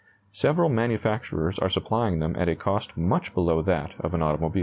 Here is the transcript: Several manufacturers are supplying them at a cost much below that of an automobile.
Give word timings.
Several 0.33 0.67
manufacturers 0.67 1.59
are 1.59 1.69
supplying 1.69 2.17
them 2.21 2.35
at 2.35 2.49
a 2.49 2.55
cost 2.55 2.97
much 2.97 3.35
below 3.35 3.61
that 3.61 3.93
of 3.99 4.15
an 4.15 4.23
automobile. 4.23 4.59